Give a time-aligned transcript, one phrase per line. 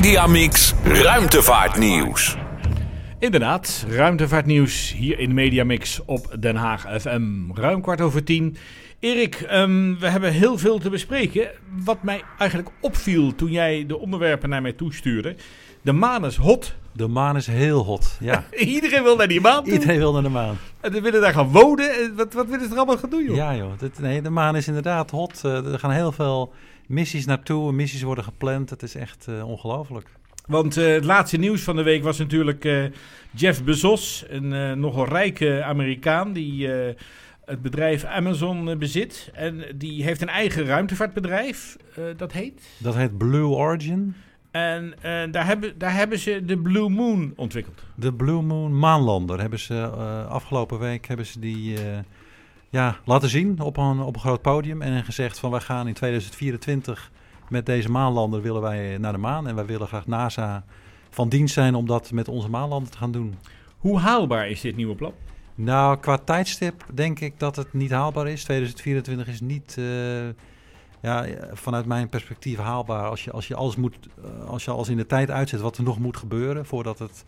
[0.00, 2.36] Mediamix Ruimtevaartnieuws.
[3.18, 7.50] Inderdaad, ruimtevaartnieuws hier in Mediamix op Den Haag FM.
[7.54, 8.56] Ruim kwart over tien.
[9.00, 11.50] Erik, ehm, we hebben heel veel te bespreken.
[11.84, 15.36] Wat mij eigenlijk opviel toen jij de onderwerpen naar mij toestuurde.
[15.82, 16.74] De maan is hot.
[16.92, 18.44] De maan is heel hot, ja.
[18.74, 19.72] Iedereen wil naar die maan toe.
[19.72, 20.58] Iedereen wil naar de maan.
[20.80, 21.94] En ze willen daar gaan wonen.
[21.94, 23.36] En Wat, wat willen ze er allemaal gaan doen, joh?
[23.36, 25.40] Ja joh, dit, nee, de maan is inderdaad hot.
[25.44, 26.52] Eh, er gaan heel veel
[26.90, 28.70] missies naartoe, missies worden gepland.
[28.70, 30.08] Het is echt eh, ongelooflijk.
[30.46, 32.84] Want eh, het laatste nieuws van de week was natuurlijk eh,
[33.30, 36.68] Jeff Bezos, een nogal rijke Amerikaan die
[37.44, 39.30] het bedrijf Amazon bezit.
[39.34, 41.76] En die heeft een eigen ruimtevaartbedrijf,
[42.16, 42.62] dat heet.
[42.78, 44.14] Dat heet Blue Origin.
[44.50, 44.94] En
[45.30, 47.82] daar, hebben, daar hebben ze de Blue Moon ontwikkeld.
[47.94, 49.86] De Blue Moon maanlander hebben ze
[50.28, 51.76] afgelopen week hebben ze die
[52.70, 54.82] ja, laten zien op een, op een groot podium.
[54.82, 57.10] En gezegd van wij gaan in 2024
[57.48, 59.48] met deze maanlander willen wij naar de maan.
[59.48, 60.64] En wij willen graag NASA
[61.10, 63.34] van dienst zijn om dat met onze maanlander te gaan doen.
[63.78, 65.12] Hoe haalbaar is dit nieuwe plan?
[65.54, 68.44] Nou, qua tijdstip denk ik dat het niet haalbaar is.
[68.44, 70.28] 2024 is niet, eh,
[71.00, 73.08] ja, vanuit mijn perspectief haalbaar.
[73.08, 75.76] Als je, als je alles moet, eh, als je alles in de tijd uitzet wat
[75.76, 77.24] er nog moet gebeuren voordat, het,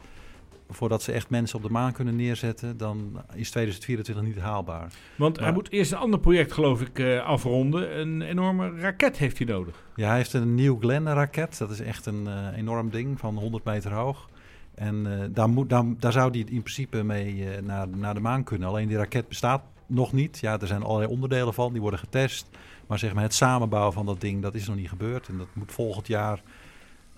[0.74, 4.92] voordat ze echt mensen op de maan kunnen neerzetten, dan is 2024 niet haalbaar.
[5.16, 7.98] Want hij moet eerst een ander project, geloof ik, eh, afronden.
[7.98, 9.84] Een enorme raket heeft hij nodig.
[9.96, 11.58] Ja, hij heeft een New Glenn raket.
[11.58, 14.28] Dat is echt een eh, enorm ding van 100 meter hoog.
[14.74, 18.44] En eh, daar, moet, daar, daar zou hij in principe mee naar, naar de maan
[18.44, 18.68] kunnen.
[18.68, 20.38] Alleen die raket bestaat nog niet.
[20.38, 22.48] Ja, er zijn allerlei onderdelen van, die worden getest.
[22.86, 25.28] Maar zeg maar het samenbouwen van dat ding, dat is nog niet gebeurd.
[25.28, 26.42] En dat moet volgend jaar,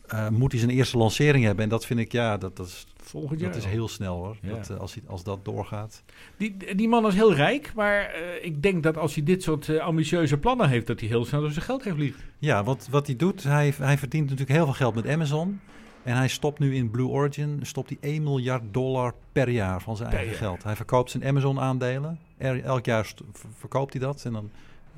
[0.06, 1.64] eh, moet hij zijn eerste lancering hebben.
[1.64, 3.50] En dat vind ik, ja, dat, dat, is, Volgend jaar.
[3.52, 4.36] dat is heel snel hoor.
[4.42, 4.48] Ja.
[4.48, 6.02] Dat, eh, als, hij, als dat doorgaat.
[6.36, 9.78] Die, die man is heel rijk, maar eh, ik denk dat als hij dit soort
[9.78, 12.20] ambitieuze plannen heeft, dat hij heel snel door zijn geld heeft vliegen.
[12.38, 15.60] Ja, wat, wat hij doet, hij, hij verdient natuurlijk heel veel geld met Amazon.
[16.02, 19.96] En hij stopt nu in Blue Origin, stopt hij 1 miljard dollar per jaar van
[19.96, 20.48] zijn Per eigen jaar.
[20.48, 20.62] geld.
[20.62, 22.18] Hij verkoopt zijn Amazon aandelen.
[22.38, 23.12] Er- elk jaar
[23.58, 24.24] verkoopt hij dat.
[24.24, 24.50] En dan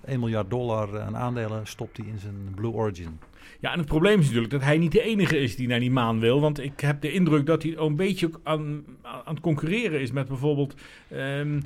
[0.06, 3.18] 1 miljard dollar aan aandelen stopt hij in zijn Blue Origin.
[3.60, 5.90] Ja, en het probleem is natuurlijk dat hij niet de enige is die naar die
[5.90, 6.40] maan wil.
[6.40, 10.12] Want ik heb de indruk dat hij ook een beetje aan, aan het concurreren is
[10.12, 10.74] met bijvoorbeeld
[11.08, 11.60] ehm,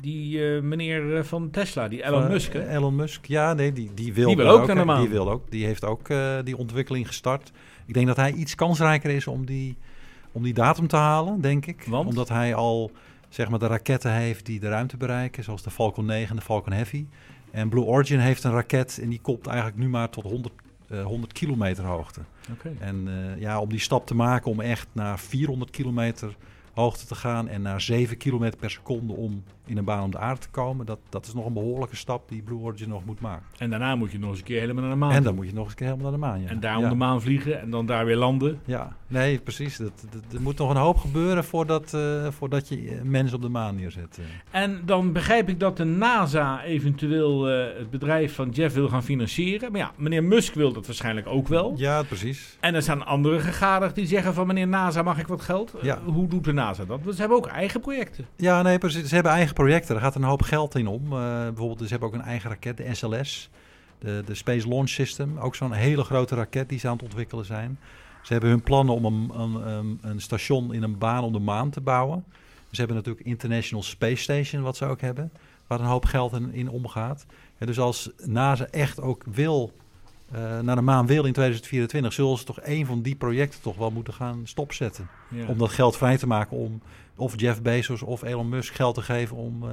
[0.00, 2.52] die eh, meneer eh, van Tesla, die Elon Eh, Musk.
[2.52, 2.68] hè?
[2.68, 5.00] Elon Musk, ja, nee, die, die wil, Die wil daar ook naar de maan.
[5.00, 7.52] Die, wil ook, die heeft ook eh, die ontwikkeling gestart.
[7.86, 9.76] Ik denk dat hij iets kansrijker is om die,
[10.32, 11.84] om die datum te halen, denk ik.
[11.86, 12.08] Want?
[12.08, 12.90] Omdat hij al
[13.28, 16.42] zeg maar, de raketten heeft die de ruimte bereiken, zoals de Falcon 9 en de
[16.42, 17.04] Falcon Heavy.
[17.52, 20.54] En Blue Origin heeft een raket en die komt eigenlijk nu maar tot 100,
[20.88, 22.20] eh, 100 kilometer hoogte.
[22.78, 26.36] En eh, ja, om die stap te maken om echt naar 400 kilometer
[26.74, 30.18] hoogte te gaan en naar 7 kilometer per seconde om in een baan om de
[30.18, 33.20] aarde te komen, dat, dat is nog een behoorlijke stap die Blue Origin nog moet
[33.20, 33.44] maken.
[33.58, 35.12] En daarna moet je nog eens een keer helemaal naar de maan.
[35.12, 36.40] En dan moet je nog eens een keer helemaal naar de maan.
[36.42, 36.48] Ja.
[36.48, 36.88] En daar om ja.
[36.88, 38.60] de maan vliegen en dan daar weer landen.
[38.64, 39.76] Ja, nee, precies.
[39.76, 43.48] Dat, dat- er moet nog een hoop gebeuren voordat, eh, voordat je mensen op de
[43.48, 44.18] maan neerzet.
[44.50, 44.60] eh.
[44.62, 49.02] En dan begrijp ik dat de NASA eventueel eh, het bedrijf van Jeff wil gaan
[49.02, 49.70] financieren.
[49.72, 51.72] Maar ja, meneer Musk wil dat waarschijnlijk ook wel.
[51.76, 52.56] Ja, precies.
[52.60, 55.74] En er zijn andere gegadigd die zeggen van meneer NASA mag ik wat geld?
[55.82, 55.98] Ja.
[56.04, 57.00] hoe doet de NASA dat?
[57.02, 58.26] Want ze hebben ook eigen projecten.
[58.36, 59.08] Ja, nee, precies.
[59.08, 59.61] Ze hebben eigen projecten.
[59.70, 61.04] Er gaat een hoop geld in om.
[61.04, 63.50] Eh, bijvoorbeeld, ze hebben ook een eigen raket, de SLS.
[63.98, 65.38] De, de Space Launch System.
[65.38, 67.78] Ook zo'n hele grote raket die ze aan het ontwikkelen zijn.
[68.22, 71.38] Ze hebben hun plannen om een, een, een, een station in een baan om de
[71.38, 72.24] maan te bouwen.
[72.70, 75.32] Ze hebben natuurlijk International Space Station, wat ze ook hebben.
[75.66, 77.26] Waar een hoop geld in, in omgaat.
[77.58, 79.72] En dus als NASA echt ook wil,
[80.32, 82.12] eh, naar de maan wil in 2024...
[82.12, 85.46] zullen ze toch een van die projecten toch wel moeten gaan stopzetten Ja.
[85.46, 86.80] om dat geld vrij te maken om
[87.16, 89.68] of Jeff Bezos of Elon Musk geld te geven om eh,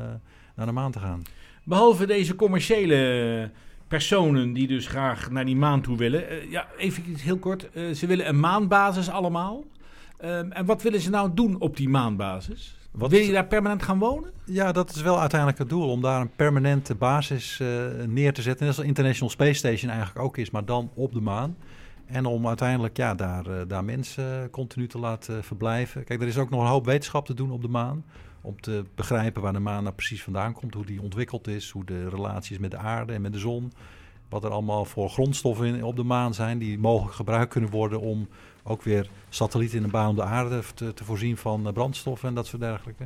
[0.55, 1.21] naar de maan te gaan.
[1.63, 3.51] Behalve deze commerciële
[3.87, 6.29] personen die dus graag naar die maan toe willen.
[6.29, 7.67] Eh, ja, even heel kort.
[7.93, 9.63] Ze willen een maanbasis allemaal.
[10.17, 12.75] Ehm, en wat willen ze nou doen op die maanbasis?
[12.91, 14.31] Wat Wil je daar permanent gaan wonen?
[14.45, 17.67] Ja, dat is wel uiteindelijk het doel om daar een permanente basis eh,
[18.07, 18.65] neer te zetten.
[18.65, 21.57] Net als International Space Station eigenlijk ook is, maar dan op de maan.
[22.05, 26.03] En om uiteindelijk ja, daar, eh, daar mensen continu te laten verblijven.
[26.03, 28.03] Kijk, er is ook nog een hoop wetenschap te doen op de maan.
[28.41, 31.85] Om te begrijpen waar de maan nou precies vandaan komt, hoe die ontwikkeld is, hoe
[31.85, 33.71] de relaties met de aarde en met de zon.
[34.29, 37.99] Wat er allemaal voor grondstoffen in, op de maan zijn die mogelijk gebruikt kunnen worden
[37.99, 38.27] om
[38.69, 42.29] ook weer satellieten in een baan om de aarde te, te voorzien van eh, brandstoffen
[42.29, 43.03] en dat soort dergelijke.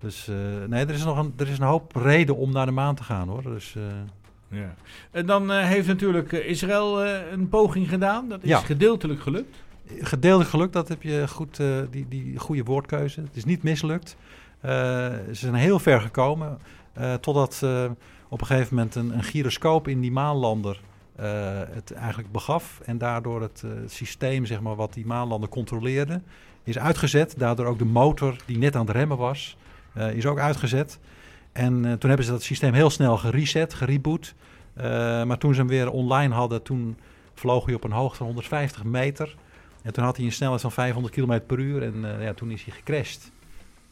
[0.00, 0.34] Dus eh,
[0.68, 3.02] nee, er is nog een, er is een hoop reden om naar de maan te
[3.02, 3.42] gaan hoor.
[3.42, 3.82] Dus eh,
[4.58, 4.74] Ja.
[5.10, 8.28] En dan heeft natuurlijk Israël een poging gedaan.
[8.28, 8.58] Dat is Ja.
[8.58, 9.56] gedeeltelijk gelukt.
[10.00, 11.60] gedeeltelijk geluk, dat heb je goed,
[11.90, 13.20] die, die goede woordkeuze.
[13.20, 14.16] Het is niet mislukt.
[14.62, 16.58] Ze zijn heel ver gekomen.
[17.20, 17.62] totdat
[18.28, 20.80] op een gegeven moment een, een gyroscoop in die maanlander
[21.16, 22.80] eh, het eigenlijk begaf.
[22.84, 26.20] En daardoor het, eh, systeem zeg maar, wat die maanlander controleerde,
[26.64, 27.34] is uitgezet.
[27.38, 29.56] Daardoor ook de motor die net aan het remmen was,
[29.92, 30.98] eh, is ook uitgezet.
[31.52, 34.34] En toen hebben ze dat systeem heel snel gereset, gereboot.
[35.26, 36.96] Maar toen ze hem weer online hadden, toen
[37.34, 39.36] vloog hij op een hoogte van 150 meter.
[39.82, 42.64] En toen had hij een snelheid van 500 km per uur en ja, toen is
[42.64, 43.32] hij gecrashed.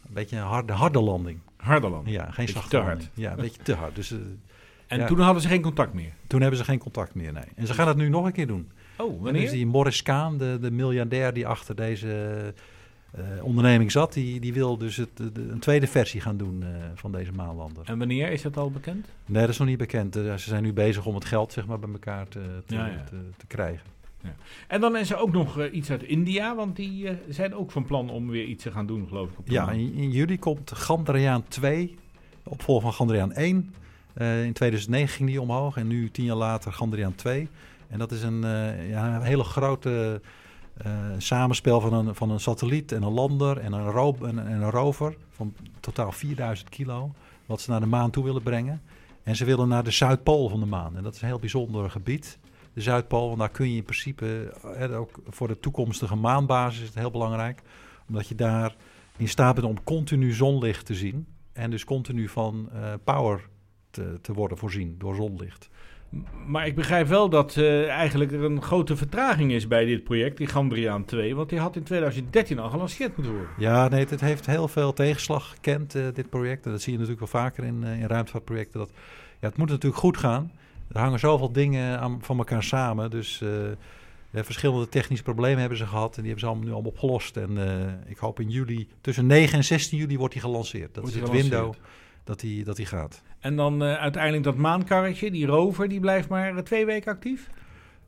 [0.07, 1.39] Een beetje een harde, harde landing.
[1.57, 2.09] Harderland.
[2.09, 3.01] Ja, geen zachte te landing.
[3.01, 3.11] hard.
[3.15, 3.95] Ja, een beetje te hard.
[3.95, 4.15] Dus
[4.91, 5.07] En Ja.
[5.07, 6.13] toen hadden ze geen contact meer.
[6.27, 7.45] toen hebben ze geen contact meer, nee.
[7.55, 8.69] En ze gaan het nu nog een keer doen.
[8.97, 12.39] Oh, En Dus die Morris Kaan, de, de miljardair die achter deze
[13.13, 16.69] eh, onderneming zat, die, die wil dus het, de, een tweede versie gaan doen eh,
[16.95, 17.83] van deze maanlander.
[17.87, 19.07] En wanneer is dat al bekend?
[19.27, 20.17] Nee, dat is nog niet bekend.
[20.17, 22.87] Eh, ze zijn nu bezig om het geld zeg maar, bij elkaar te, te, Ja,
[22.87, 23.05] ja.
[23.05, 23.87] te, te krijgen.
[24.69, 28.11] En dan is er ook nog iets uit India, want die zijn ook van plan
[28.11, 29.39] om weer iets te gaan doen, geloof ik.
[29.39, 31.95] Op Ja, in, in juli komt Chandrayaan 2,
[32.45, 33.75] opvolger van Chandrayaan 1.
[34.13, 37.49] Eh, in 2009 ging die omhoog en nu tien jaar later Chandrayaan 2.
[37.91, 40.21] En dat is een, eh, ja, een hele grote
[40.77, 44.71] eh, samenspel van een, van een satelliet en een lander en een, en, en een
[44.71, 47.13] rover van totaal 4000 kilo.
[47.47, 48.83] Wat ze naar de maan toe willen brengen.
[49.23, 50.97] En ze willen naar de Zuidpool van de maan.
[50.97, 52.39] En dat is een heel bijzonder gebied.
[52.73, 56.87] De Zuidpool, want daar kun je in principe, eh, ook voor de toekomstige maanbasis is
[56.87, 57.63] het heel belangrijk.
[58.09, 58.77] Omdat je daar
[59.17, 61.27] in staat bent om continu zonlicht te zien.
[61.53, 62.69] En dus continu van
[63.05, 63.49] power
[63.91, 65.71] te, te worden voorzien door zonlicht.
[66.47, 70.37] Maar ik begrijp wel dat eh, eigenlijk er een grote vertraging is bij dit project,
[70.37, 71.37] die Gandriaan 2.
[71.37, 73.51] Want die had in 2013 al gelanceerd moeten worden.
[73.59, 76.65] Ja, nee, het heeft heel veel tegenslag gekend, eh, dit project.
[76.65, 78.79] En dat zie je natuurlijk wel vaker in, eh, in ruimtevaartprojecten.
[78.79, 78.91] Dat,
[79.41, 80.53] ja, het moet natuurlijk goed gaan.
[80.93, 83.11] Er hangen zoveel dingen aan, van elkaar samen.
[83.11, 83.43] Dus
[84.33, 86.17] verschillende technische problemen hebben ze gehad.
[86.17, 87.37] En die hebben ze allemaal nu allemaal opgelost.
[87.37, 87.59] En
[88.07, 90.95] ik hoop in juli, tussen 9 en 16 juli wordt die gelanceerd.
[90.95, 91.75] Dat Wordt is het window
[92.25, 93.23] dat die, dat die gaat.
[93.41, 97.51] En dan eh, uiteindelijk dat maankarretje, die rover, die blijft maar eh, twee weken actief?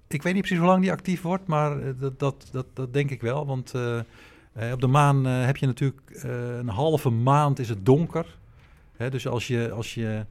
[0.09, 2.93] Ik weet niet precies hoe lang die actief wordt, maar eh, dat, dat, dat, dat
[2.93, 3.47] denk ik wel.
[3.47, 3.75] Want
[4.73, 8.27] op de maan heb je natuurlijk een halve maand is het donker.
[8.97, 10.25] Hè, dus als je, als je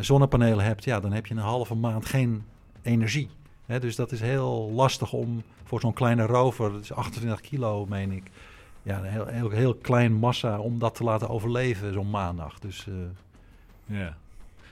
[0.00, 2.44] zonnepanelen hebt, ja, dan heb je een halve maand geen
[2.82, 3.28] energie.
[3.66, 7.86] Hè, dus dat is heel lastig om voor zo'n kleine rover, dat is 28 kilo,
[7.86, 8.30] meen ik.
[8.82, 12.58] Ja, een heel, heel, heel klein massa om dat te laten overleven, zo'n maandag.
[12.58, 12.86] Dus
[13.86, 14.16] Ja.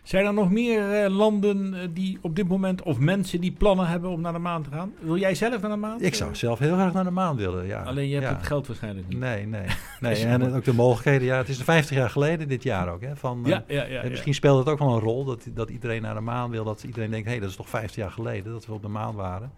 [0.05, 3.87] Zijn er nog meer eh, landen eh, die op dit moment, of mensen die plannen
[3.87, 4.93] hebben om naar de maan te gaan?
[5.01, 6.01] Wil jij zelf naar de maan?
[6.01, 7.67] ik zou zelf heel graag naar de maan willen.
[7.67, 7.83] Ja.
[7.83, 8.37] Alleen je hebt ja.
[8.37, 9.19] het geld waarschijnlijk niet.
[9.19, 9.67] Nee, nee.
[10.01, 10.25] nee.
[10.25, 11.27] En ook de mogelijkheden.
[11.27, 13.01] Ja, het is 50 jaar geleden dit jaar ook.
[13.01, 13.99] Hè, van, Ja, eh, ja, ja.
[13.99, 14.11] en ja.
[14.11, 16.65] misschien speelt het ook wel een rol dat, dat iedereen naar de maan wil.
[16.65, 18.89] Dat iedereen denkt, hé, hey, dat is toch 50 jaar geleden dat we op de
[18.89, 19.53] maan waren.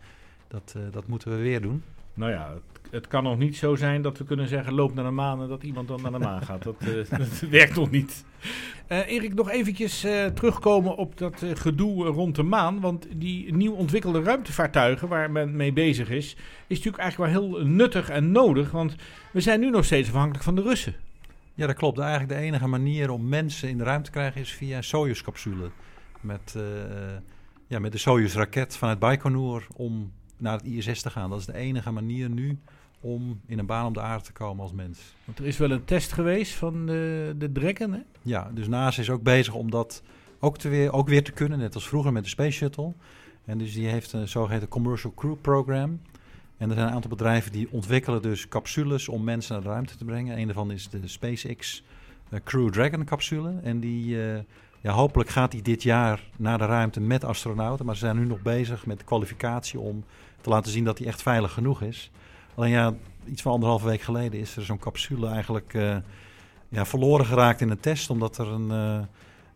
[0.49, 1.83] Dat, eh, dat moeten we weer doen.
[2.17, 5.05] Nou ja, het, het kan nog niet zo zijn dat we kunnen zeggen: loop naar
[5.05, 6.63] de maan en dat iemand dan naar de maan gaat.
[6.63, 8.25] Dat, eh, werkt nog niet.
[8.87, 12.81] Eh, Erik, nog eventjes eh, terugkomen op dat gedoe rond de maan.
[12.81, 16.37] Want die nieuw ontwikkelde ruimtevaartuigen waar men mee bezig is,
[16.67, 18.71] is natuurlijk eigenlijk wel heel nuttig en nodig.
[18.71, 18.97] Want
[19.33, 20.95] we zijn nu nog steeds afhankelijk van de Russen.
[21.55, 21.99] Ja, dat klopt.
[21.99, 25.71] Eigenlijk de enige manier om mensen in de ruimte te krijgen is via Soyuz-capsule.
[26.21, 26.57] Met,
[27.67, 31.31] ja, met de Soyuz-raket vanuit Baikonur om naar het ISS te gaan.
[31.31, 32.59] Dat is de enige manier nu
[33.01, 35.15] om in een baan om de aarde te komen als mens.
[35.25, 37.93] Want er is wel een test geweest van de, de Dragon.
[37.93, 38.01] Hè?
[38.23, 40.03] Ja, dus NASA is ook bezig om dat
[40.39, 42.93] ook, te weer, ook weer te kunnen, net als vroeger met de Space Shuttle.
[43.45, 46.01] En dus die heeft een zogeheten Commercial Crew Program.
[46.57, 49.97] En er zijn een aantal bedrijven die ontwikkelen dus capsules om mensen naar de ruimte
[49.97, 50.39] te brengen.
[50.39, 51.85] Een daarvan is de SpaceX
[52.29, 53.55] eh, Crew Dragon capsule.
[53.63, 54.41] En die, eh,
[54.81, 57.87] ja, hopelijk gaat die dit jaar naar de ruimte met astronauten.
[57.87, 60.05] Maar ze zijn nu nog bezig met de kwalificatie om
[60.47, 62.11] te laten zien dat die echt veilig genoeg is.
[62.55, 65.97] Alleen ja, iets van anderhalve week geleden is er zo'n capsule eigenlijk eh,
[66.69, 68.11] ja, verloren geraakt in een test.
[68.11, 69.07] Omdat er een, eh,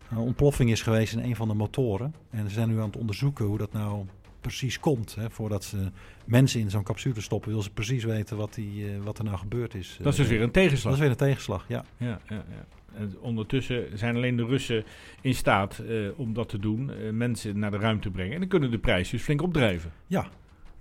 [0.09, 2.15] een ontploffing is geweest in een van de motoren.
[2.29, 4.05] En ze zijn nu aan het onderzoeken hoe dat nou
[4.41, 5.15] precies komt.
[5.15, 5.29] Hè.
[5.29, 5.91] Voordat ze
[6.25, 9.37] mensen in zo'n capsule stoppen, willen ze precies weten wat, die, eh, wat er nou
[9.37, 9.97] gebeurd is.
[10.01, 10.93] Dat is dus weer een dat tegenslag.
[10.93, 11.85] is weer een tegenslag, ja.
[11.97, 12.65] Ja, ja, ja.
[12.93, 14.83] En ondertussen zijn alleen de Russen
[15.21, 15.81] in staat
[16.15, 18.33] om dat te doen, mensen naar de ruimte brengen.
[18.33, 19.91] En dan kunnen de prijs dus flink opdrijven.
[20.07, 20.29] Ja,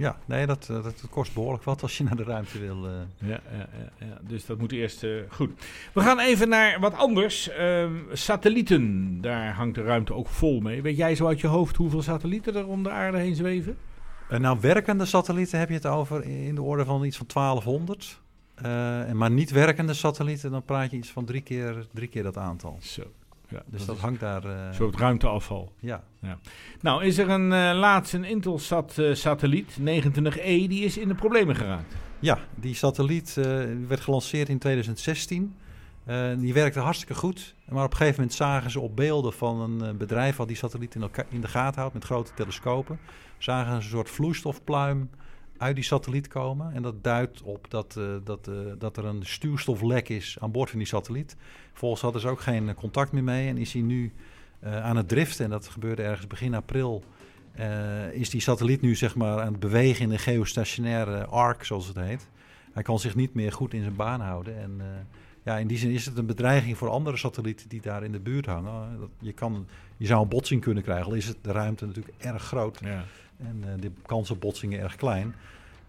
[0.00, 0.18] ja.
[0.24, 2.86] nee, dat, eh, dat kost behoorlijk wat als je naar de ruimte wil.
[2.86, 2.92] eh.
[3.18, 4.18] Ja, ja, ja, ja.
[4.20, 5.50] dus dat moet eerst eh, goed.
[5.92, 7.48] We gaan even naar wat anders.
[7.48, 10.82] Ehm, satellieten, daar hangt de ruimte ook vol mee.
[10.82, 13.76] Weet jij zo uit je hoofd hoeveel satellieten er om de aarde heen zweven?
[14.28, 18.20] En nou, werkende satellieten heb je het over in de orde van iets van 1200.
[18.54, 22.22] Eh, en maar niet werkende satellieten, dan praat je iets van drie keer, drie keer
[22.22, 22.78] dat aantal.
[22.80, 23.02] Zo.
[23.50, 24.44] Ja, Dus dat, hangt daar.
[24.44, 25.72] eh, een soort ruimteafval.
[25.80, 26.02] ja.
[26.80, 31.94] Nou, is er een eh laatst een Intelsat-satelliet, 29E, die is in de problemen geraakt.
[32.18, 33.44] ja, die satelliet eh,
[33.88, 35.54] werd gelanceerd in 2016.
[36.04, 37.54] Eh, die werkte hartstikke goed.
[37.68, 40.56] Maar op een gegeven moment zagen ze op beelden van een eh, bedrijf wat die
[40.56, 42.98] satelliet in, in de gaten houdt met grote telescopen,
[43.38, 45.10] zagen ze een soort vloeistofpluim
[45.60, 46.72] uit die satelliet komen.
[46.72, 50.70] En dat duidt op dat, eh, dat, eh, dat er een stuurstoflek is aan boord
[50.70, 51.36] van die satelliet.
[51.72, 54.12] Volgens hadden ze ook geen contact meer mee en is hij nu
[54.60, 55.44] eh, aan het driften.
[55.44, 57.04] En dat gebeurde ergens begin april.
[58.12, 61.96] Is die satelliet nu zeg maar aan het bewegen in een geostationaire arc, zoals het
[61.96, 62.28] heet.
[62.72, 64.58] Hij kan zich niet meer goed in zijn baan houden.
[64.58, 64.80] En
[65.42, 68.20] ja, in die zin is het een bedreiging voor andere satellieten die daar in de
[68.20, 69.10] buurt hangen.
[69.18, 72.42] Je, kan, je zou een botsing kunnen krijgen, al is het de ruimte natuurlijk erg
[72.42, 72.78] groot.
[72.84, 73.04] Ja.
[73.42, 75.34] En eh, de kans op botsingen erg klein.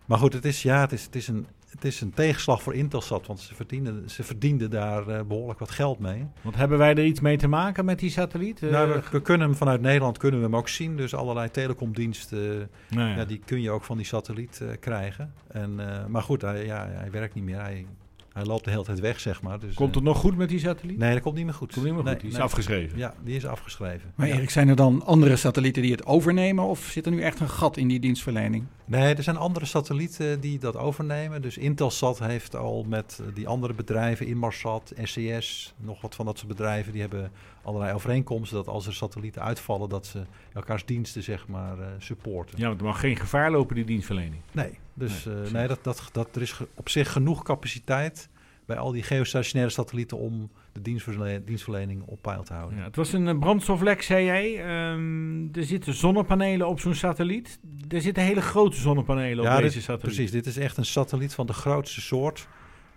[0.05, 2.73] Maar goed, het is, ja, het is, het is, een, het is een tegenslag voor
[2.73, 6.27] Intelsat, want ze verdienden, ze verdienden daar eh, behoorlijk wat geld mee.
[6.41, 8.63] Want hebben wij er iets mee te maken met die satelliet?
[8.63, 10.97] Eh, nou, we, we kunnen hem vanuit Nederland kunnen we hem ook zien.
[10.97, 13.15] Dus allerlei telecomdiensten, nou ja.
[13.15, 15.33] ja, die kun je ook van die satelliet krijgen.
[15.47, 17.61] En, maar goed, hij, ja, hij werkt niet meer.
[17.61, 17.85] Hij,
[18.33, 19.59] hij loopt de hele tijd weg, zeg maar.
[19.59, 20.97] Dus, Komt eh, het nog goed met die satelliet?
[20.97, 21.73] Nee, dat komt niet meer goed.
[21.73, 22.43] Komt niet meer goed, Nee, die is nee.
[22.43, 22.97] afgeschreven.
[22.97, 24.11] Ja, die is afgeschreven.
[24.15, 24.35] Maar Ja.
[24.35, 27.49] Erik, zijn er dan andere satellieten die het overnemen of zit er nu echt een
[27.49, 28.65] gat in die dienstverlening?
[28.85, 31.41] Nee, er zijn andere satellieten die dat overnemen.
[31.41, 36.37] Dus Intelsat heeft al met eh, die andere bedrijven, Inmarsat, SCS, nog wat van dat
[36.37, 37.31] soort bedrijven, die hebben
[37.63, 40.21] allerlei overeenkomsten dat als er satellieten uitvallen, dat ze
[40.53, 42.59] elkaars diensten zeg maar eh, supporten.
[42.59, 44.41] Ja, want er mag geen gevaar lopen, die dienstverlening.
[44.51, 45.53] Nee, dus Nee, precies.
[45.53, 48.29] nee dat, dat, dat, er is op zich genoeg capaciteit
[48.65, 52.77] bij al die geostationaire satellieten om de dienstverle- dienstverlening op peil te houden.
[52.77, 54.57] Ja, het was een eh, brandstoflek, zei jij.
[54.65, 57.59] Ehm, er zitten zonnepanelen op zo'n satelliet.
[57.89, 60.01] Er zitten hele grote zonnepanelen op deze satelliet.
[60.15, 62.47] Precies, dit is echt een satelliet van de grootste soort.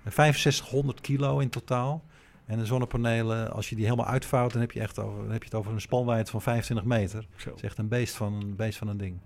[0.02, 2.04] Eh, 6500 kilo in totaal.
[2.46, 5.42] En de zonnepanelen, als je die helemaal uitvouwt, dan heb je, echt over, dan heb
[5.42, 7.26] je het over een spanwijdte van 25 meter.
[7.36, 7.48] Zo.
[7.48, 9.16] Dat is echt een beest van, een beest van een ding.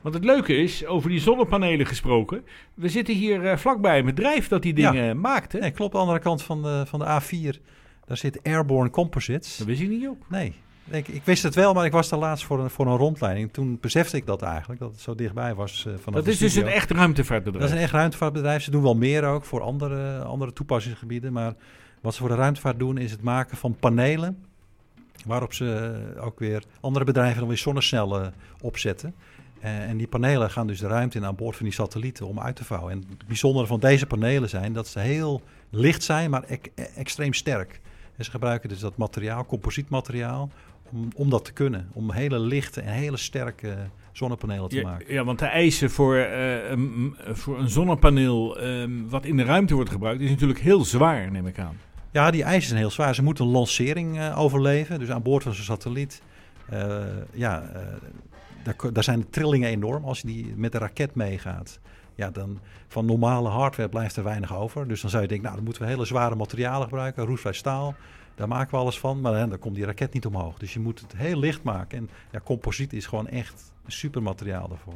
[0.00, 2.44] Want het leuke is, over die zonnepanelen gesproken.
[2.74, 4.90] We zitten hier eh, vlakbij een bedrijf dat die Ja.
[4.90, 5.52] dingen maakt.
[5.52, 5.58] Hè?
[5.58, 7.60] Nee, klopt, de andere kant van de, van de A4,
[8.06, 9.56] daar zit Airborne Composites.
[9.56, 10.24] Dat wist ik niet op.
[10.28, 10.54] Nee,
[10.90, 13.52] ik, ik wist het wel, maar ik was daar laatst voor een, voor een rondleiding.
[13.52, 16.54] Toen besefte ik dat eigenlijk, dat het zo dichtbij was eh vanaf Dat is dus
[16.54, 17.64] een echt ruimtevaartbedrijf.
[17.64, 18.62] Dat is een echt ruimtevaartbedrijf.
[18.62, 21.32] Ze doen wel meer ook voor andere, andere toepassingsgebieden.
[21.32, 21.54] Maar
[22.00, 24.44] wat ze voor de ruimtevaart doen is het maken van panelen.
[25.26, 29.14] Waarop ze eh, ook weer andere bedrijven dan weer zonnecellen opzetten.
[29.60, 32.40] Eh, en die panelen gaan dus de ruimte in aan boord van die satellieten om
[32.40, 32.92] uit te vouwen.
[32.92, 37.32] En het bijzondere van deze panelen zijn dat ze heel licht zijn, maar e- extreem
[37.32, 37.80] sterk.
[38.16, 40.50] En ze gebruiken dus dat materiaal, composietmateriaal,
[40.92, 41.88] om, om dat te kunnen.
[41.92, 43.76] Om hele lichte en hele sterke
[44.12, 45.12] zonnepanelen te Ja, maken.
[45.12, 49.74] ja, want de eisen voor, eh, een, voor een zonnepaneel ehm, wat in de ruimte
[49.74, 51.76] wordt gebruikt, is natuurlijk heel zwaar, neem ik aan.
[52.10, 53.14] Ja, die eisen zijn heel zwaar.
[53.14, 54.98] Ze moeten een lancering eh, overleven.
[54.98, 56.22] Dus aan boord van zo'n satelliet.
[56.68, 57.82] eh, ja, eh,
[58.62, 60.04] daar, daar zijn de trillingen enorm.
[60.04, 61.80] Als je die met de raket meegaat.
[62.14, 64.88] Ja, dan van normale hardware blijft er weinig over.
[64.88, 67.24] Dus dan zou je denken, nou, dan moeten we hele zware materialen gebruiken.
[67.24, 67.94] Roestvrij staal.
[68.34, 69.20] Daar maken we alles van.
[69.20, 70.58] Maar dan, dan komt die raket niet omhoog.
[70.58, 71.98] Dus je moet het heel licht maken.
[71.98, 74.94] En ja, composiet is gewoon echt een supermateriaal daarvoor.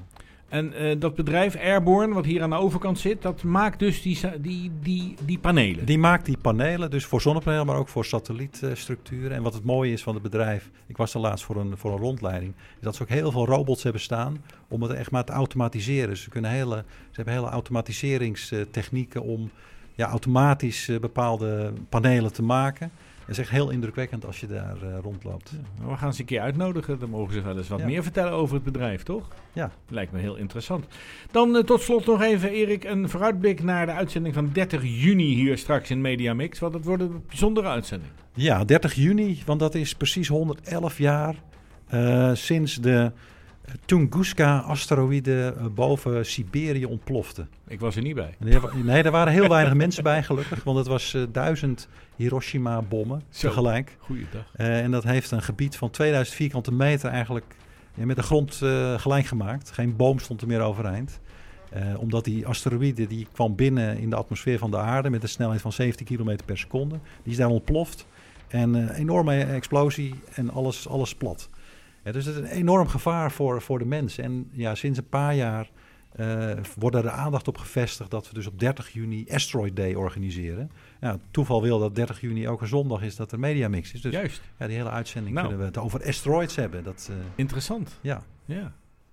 [0.52, 4.18] En eh, dat bedrijf Airborne, wat hier aan de overkant zit, dat maakt dus die,
[4.40, 5.84] die, die, die panelen.
[5.84, 9.36] Die maakt die panelen, dus voor zonnepanelen, maar ook voor satellietstructuren.
[9.36, 11.92] En wat het mooie is van het bedrijf, ik was er laatst voor een, voor
[11.92, 15.24] een rondleiding, is dat ze ook heel veel robots hebben staan om het echt maar
[15.24, 16.16] te automatiseren.
[16.16, 19.50] Ze, kunnen hele, ze hebben hele automatiseringstechnieken om
[19.94, 22.90] ja, automatisch eh, bepaalde panelen te maken.
[23.26, 25.52] Het is echt heel indrukwekkend als je daar eh, rondloopt.
[25.88, 26.98] We gaan ze een keer uitnodigen.
[26.98, 27.84] Dan mogen ze wel eens wat Ja.
[27.86, 29.28] meer vertellen over het bedrijf, toch?
[29.52, 29.70] Ja.
[29.88, 30.86] Lijkt me heel interessant.
[31.30, 35.34] Dan eh, tot slot nog even, Erik, een vooruitblik naar de uitzending van 30 juni
[35.34, 36.58] hier straks in Media Mix.
[36.58, 38.10] Want het wordt een bijzondere uitzending.
[38.34, 41.34] Ja, 30 juni, want dat is precies 111 jaar
[41.88, 43.12] eh, sinds de
[43.84, 47.46] Tunguska-asteroïde eh, boven Siberië ontplofte.
[47.72, 48.34] Ik was er niet bij.
[48.82, 50.64] Nee, er waren heel weinig mensen bij, gelukkig.
[50.64, 53.96] Want het was eh, duizend Hiroshima-bommen tegelijk.
[53.98, 54.52] Goeiedag.
[54.56, 57.54] Eh, en dat heeft een gebied van 2000 vierkante meter eigenlijk
[57.94, 59.70] ja, met de grond eh, gelijk gemaakt.
[59.70, 61.20] Geen boom stond er meer overeind.
[61.98, 65.60] Omdat die asteroïde die kwam binnen in de atmosfeer van de aarde met een snelheid
[65.60, 66.98] van 17 km per seconde.
[67.22, 68.06] Die is daar ontploft.
[68.48, 71.48] En een enorme explosie en alles, alles plat.
[72.04, 74.18] Ja, dus het is een enorm gevaar voor, voor de mens.
[74.18, 75.70] En ja, sinds een paar jaar
[76.12, 79.94] eh, wordt er de aandacht op gevestigd dat we dus op 30 juni Asteroid Day
[79.94, 80.70] organiseren.
[81.00, 84.00] Ja, toeval wil dat 30 juni ook een zondag is dat er Mediamix is.
[84.00, 84.40] Dus Juist.
[84.58, 85.46] ja, die hele uitzending Nou.
[85.48, 86.84] kunnen we het over asteroids hebben.
[86.84, 87.98] Dat, eh, Interessant.
[88.00, 88.22] ja.
[88.44, 88.72] Ja.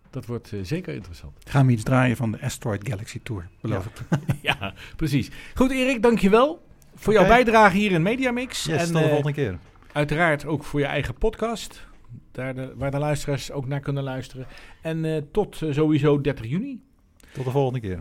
[0.10, 1.34] Dat wordt eh, zeker interessant.
[1.48, 4.18] Gaan we iets draaien van de Asteroid Galaxy Tour, beloof Ja.
[4.18, 4.36] ik.
[4.60, 5.30] ja, precies.
[5.56, 6.62] Goed, Erik, dankjewel
[6.96, 8.64] voor jouw bijdrage hier in Media Mix.
[8.64, 9.58] Yes, en tot de volgende keer.
[9.92, 11.88] uiteraard ook voor je eigen podcast.
[12.40, 14.48] Daar waar de luisteraars ook naar kunnen luisteren.
[14.82, 16.82] En eh, tot eh, sowieso 30 juni.
[17.34, 17.98] Tot de volgende keer.